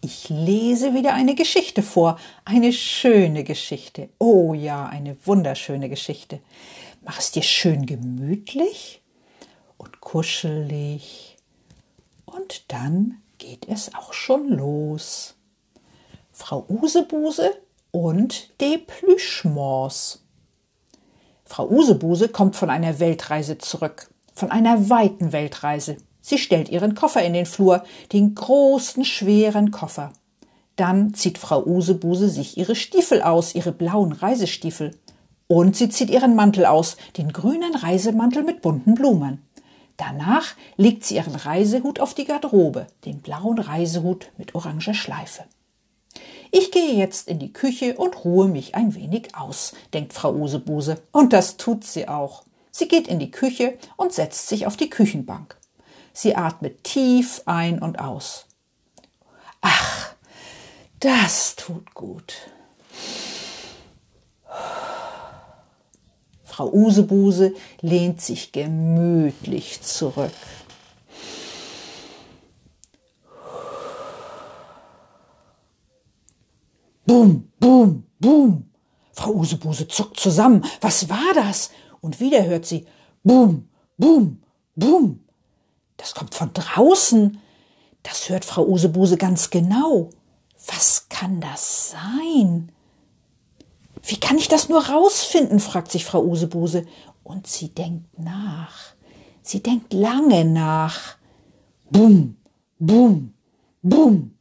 [0.00, 2.18] ich lese wieder eine Geschichte vor.
[2.44, 4.08] Eine schöne Geschichte.
[4.18, 6.40] Oh ja, eine wunderschöne Geschichte.
[7.02, 9.02] Mach es dir schön gemütlich
[9.76, 11.36] und kuschelig.
[12.26, 15.34] Und dann geht es auch schon los.
[16.32, 17.50] Frau Usebuse
[17.90, 20.22] und die Plüschmors.
[21.44, 24.10] Frau Usebuse kommt von einer Weltreise zurück.
[24.34, 25.96] Von einer weiten Weltreise.
[26.28, 30.12] Sie stellt ihren Koffer in den Flur, den großen, schweren Koffer.
[30.76, 34.94] Dann zieht Frau Usebuse sich ihre Stiefel aus, ihre blauen Reisestiefel.
[35.46, 39.42] Und sie zieht ihren Mantel aus, den grünen Reisemantel mit bunten Blumen.
[39.96, 45.44] Danach legt sie ihren Reisehut auf die Garderobe, den blauen Reisehut mit oranger Schleife.
[46.50, 51.00] Ich gehe jetzt in die Küche und ruhe mich ein wenig aus, denkt Frau Usebuse.
[51.10, 52.42] Und das tut sie auch.
[52.70, 55.57] Sie geht in die Küche und setzt sich auf die Küchenbank.
[56.20, 58.46] Sie atmet tief ein und aus.
[59.60, 60.16] Ach,
[60.98, 62.34] das tut gut.
[66.42, 70.32] Frau Usebuse lehnt sich gemütlich zurück.
[77.06, 78.70] Bum, bum, bum.
[79.12, 80.64] Frau Usebuse zuckt zusammen.
[80.80, 81.70] Was war das?
[82.00, 82.88] Und wieder hört sie
[83.22, 84.42] Bum, bum,
[84.74, 85.27] bum.
[85.98, 87.38] Das kommt von draußen.
[88.02, 90.08] Das hört Frau Usebuse ganz genau.
[90.66, 92.72] Was kann das sein?
[94.02, 95.60] Wie kann ich das nur rausfinden?
[95.60, 96.86] fragt sich Frau Usebuse.
[97.22, 98.94] Und sie denkt nach.
[99.42, 101.16] Sie denkt lange nach.
[101.90, 102.36] Bum,
[102.78, 103.34] bum,
[103.82, 104.34] bum.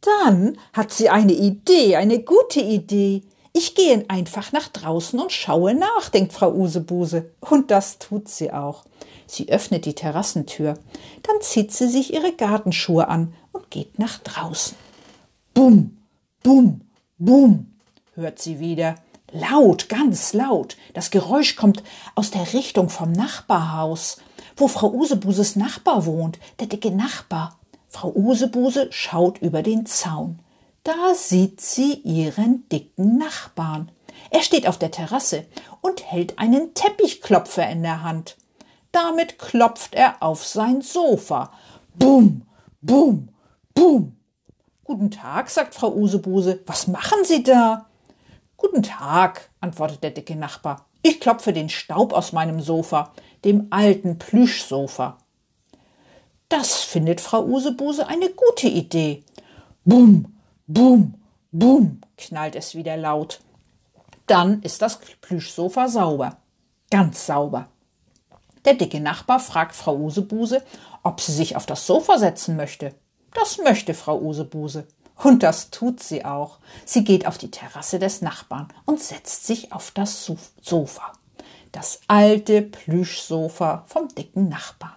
[0.00, 3.22] Dann hat sie eine Idee, eine gute Idee.
[3.52, 7.32] Ich gehe einfach nach draußen und schaue nach, denkt Frau Usebuse.
[7.40, 8.84] Und das tut sie auch.
[9.28, 10.74] Sie öffnet die Terrassentür.
[11.22, 14.76] Dann zieht sie sich ihre Gartenschuhe an und geht nach draußen.
[15.52, 15.98] Bum,
[16.42, 16.80] bum,
[17.18, 17.66] bum,
[18.14, 18.94] hört sie wieder.
[19.30, 20.78] Laut, ganz laut.
[20.94, 21.82] Das Geräusch kommt
[22.14, 24.16] aus der Richtung vom Nachbarhaus,
[24.56, 27.58] wo Frau Usebuses Nachbar wohnt, der dicke Nachbar.
[27.88, 30.38] Frau Usebuse schaut über den Zaun.
[30.84, 33.90] Da sieht sie ihren dicken Nachbarn.
[34.30, 35.44] Er steht auf der Terrasse
[35.82, 38.38] und hält einen Teppichklopfer in der Hand.
[38.98, 41.52] Damit klopft er auf sein Sofa.
[41.94, 42.42] Bum,
[42.80, 43.28] bum,
[43.72, 44.16] bum.
[44.82, 46.58] Guten Tag, sagt Frau Usebuse.
[46.66, 47.86] Was machen Sie da?
[48.56, 50.86] Guten Tag, antwortet der dicke Nachbar.
[51.02, 53.12] Ich klopfe den Staub aus meinem Sofa,
[53.44, 55.18] dem alten Plüschsofa.
[56.48, 59.22] Das findet Frau Usebuse eine gute Idee.
[59.84, 60.34] Bum,
[60.66, 61.14] bum,
[61.52, 63.38] bum, knallt es wieder laut.
[64.26, 66.38] Dann ist das Plüschsofa sauber.
[66.90, 67.68] Ganz sauber.
[68.64, 70.62] Der dicke Nachbar fragt Frau Usebuse,
[71.02, 72.94] ob sie sich auf das Sofa setzen möchte.
[73.34, 74.86] Das möchte Frau Usebuse.
[75.16, 76.58] Und das tut sie auch.
[76.84, 80.30] Sie geht auf die Terrasse des Nachbarn und setzt sich auf das
[80.60, 81.12] Sofa.
[81.72, 84.94] Das alte Plüschsofa vom dicken Nachbarn.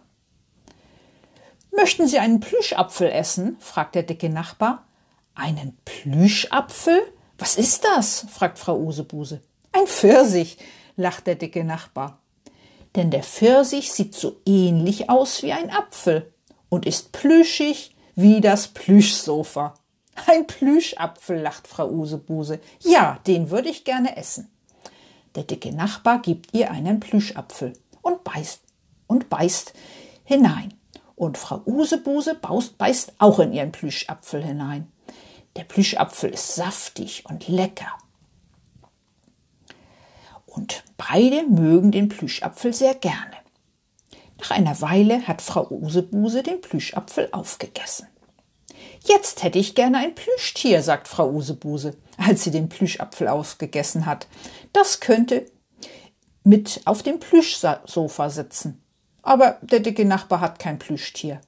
[1.72, 3.58] Möchten Sie einen Plüschapfel essen?
[3.60, 4.86] fragt der dicke Nachbar.
[5.34, 7.02] Einen Plüschapfel?
[7.38, 8.28] Was ist das?
[8.30, 9.42] fragt Frau Usebuse.
[9.72, 10.58] Ein Pfirsich,
[10.98, 12.20] lacht der dicke Nachbar
[12.96, 16.34] denn der Pfirsich sieht so ähnlich aus wie ein Apfel
[16.70, 19.74] und ist plüschig wie das Plüschsofa.
[20.28, 22.60] Ein Plüschapfel, lacht Frau Usebuse.
[22.82, 24.52] Ja, den würde ich gerne essen.
[25.36, 28.62] Der dicke Nachbar gibt ihr einen Plüschapfel und beißt
[29.08, 29.74] und beißt
[30.26, 30.74] hinein.
[31.16, 34.92] Und Frau Usebuse baust, beißt auch in ihren Plüschapfel hinein.
[35.56, 37.92] Der Plüschapfel ist saftig und lecker
[40.46, 40.81] und
[41.12, 43.36] beide mögen den Plüschapfel sehr gerne.
[44.40, 48.08] Nach einer Weile hat Frau Usebuse den Plüschapfel aufgegessen.
[49.04, 54.28] Jetzt hätte ich gerne ein Plüschtier, sagt Frau Usebuse, als sie den Plüschapfel aufgegessen hat.
[54.74, 55.46] Das könnte
[56.44, 58.82] mit auf dem Plüschsofa sitzen.
[59.22, 61.42] Aber der dicke Nachbar hat kein Plüschtier.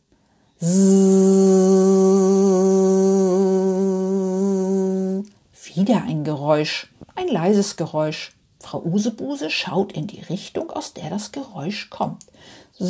[5.75, 8.33] Wieder ein Geräusch, ein leises Geräusch.
[8.63, 12.23] Frau Usebuse schaut in die Richtung, aus der das Geräusch kommt.
[12.79, 12.85] Sie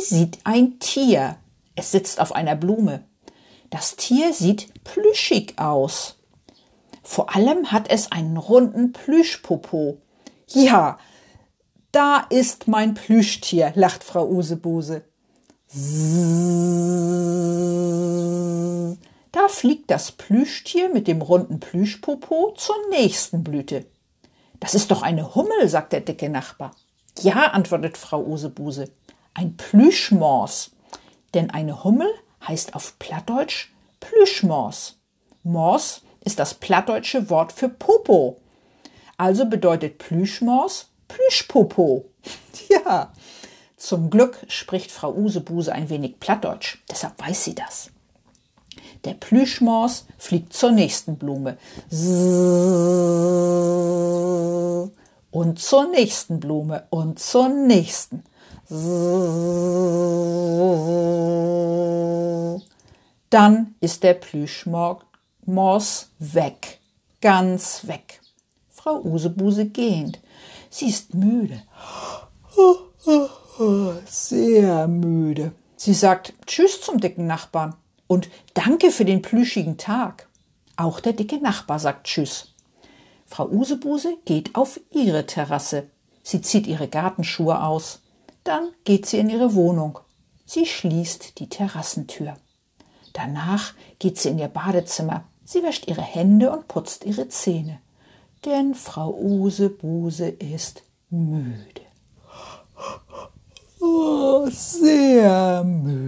[0.00, 1.36] sieht ein Tier.
[1.76, 3.04] Es sitzt auf einer Blume.
[3.68, 6.16] Das Tier sieht plüschig aus.
[7.02, 9.98] Vor allem hat es einen runden Plüschpopo.
[10.48, 10.98] Ja,
[11.92, 15.02] da ist mein Plüschtier, lacht Frau Usebuse.
[19.48, 23.86] Fliegt das Plüschtier mit dem runden Plüschpopo zur nächsten Blüte.
[24.60, 26.74] Das ist doch eine Hummel, sagt der dicke Nachbar.
[27.20, 28.90] Ja, antwortet Frau Usebuse.
[29.34, 30.72] Ein Plüschmors.
[31.34, 32.08] Denn eine Hummel
[32.46, 34.98] heißt auf Plattdeutsch Plüschmors.
[35.42, 38.40] Mors ist das plattdeutsche Wort für Popo.
[39.16, 42.06] Also bedeutet Plüschmors Plüschpopo.
[42.70, 43.12] Ja,
[43.76, 47.90] zum Glück spricht Frau Usebuse ein wenig Plattdeutsch, deshalb weiß sie das.
[49.04, 51.58] Der Plüschmors fliegt zur nächsten Blume.
[55.30, 58.24] Und zur nächsten Blume und zur nächsten.
[63.28, 66.80] Dann ist der Plüschmors weg.
[67.20, 68.20] Ganz weg.
[68.70, 70.18] Frau Usebuse gehend.
[70.70, 71.62] Sie ist müde.
[74.06, 75.52] Sehr müde.
[75.76, 80.28] Sie sagt Tschüss zum dicken Nachbarn und danke für den plüschigen Tag.
[80.76, 82.54] Auch der dicke Nachbar sagt Tschüss.
[83.26, 85.88] Frau Usebuse geht auf ihre Terrasse.
[86.22, 88.00] Sie zieht ihre Gartenschuhe aus.
[88.44, 89.98] Dann geht sie in ihre Wohnung.
[90.46, 92.34] Sie schließt die Terrassentür.
[93.12, 95.24] Danach geht sie in ihr Badezimmer.
[95.44, 97.80] Sie wäscht ihre Hände und putzt ihre Zähne.
[98.44, 101.82] Denn Frau Usebuse ist müde.
[103.80, 106.03] Oh, sehr müde.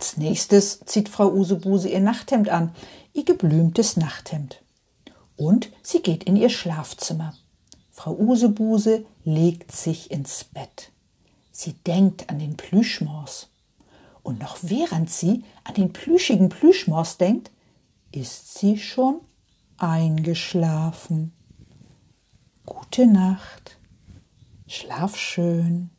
[0.00, 2.72] Als nächstes zieht Frau Usebuse ihr Nachthemd an,
[3.12, 4.62] ihr geblümtes Nachthemd.
[5.36, 7.34] Und sie geht in ihr Schlafzimmer.
[7.90, 10.90] Frau Usebuse legt sich ins Bett.
[11.52, 13.50] Sie denkt an den Plüschmors.
[14.22, 17.50] Und noch während sie an den plüschigen Plüschmors denkt,
[18.10, 19.20] ist sie schon
[19.76, 21.34] eingeschlafen.
[22.64, 23.76] Gute Nacht.
[24.66, 25.90] Schlaf schön.